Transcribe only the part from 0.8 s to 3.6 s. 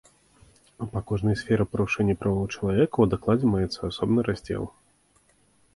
Па кожнай сферы парушэння правоў чалавека ў дакладзе